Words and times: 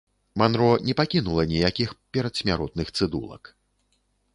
Манро 0.41 0.69
не 0.87 0.93
пакінула 1.01 1.43
ніякіх 1.53 1.95
перадсмяротных 2.17 2.87
цыдулак. 2.97 3.43